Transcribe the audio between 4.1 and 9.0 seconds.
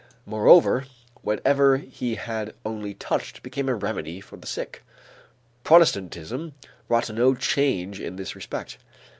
for the sick. Protestantism brought no change in this respect.